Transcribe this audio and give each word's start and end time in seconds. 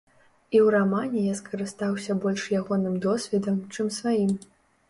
І 0.55 0.59
ў 0.59 0.67
рамане 0.75 1.19
я 1.25 1.35
скарыстаўся 1.41 2.17
больш 2.23 2.47
ягоным 2.61 2.99
досведам, 3.07 3.61
чым 3.77 3.93
сваім. 4.01 4.35